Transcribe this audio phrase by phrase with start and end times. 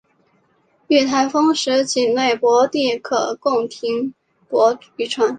[0.87, 4.15] 遇台风时仅内泊地可供停
[4.49, 5.29] 泊渔船。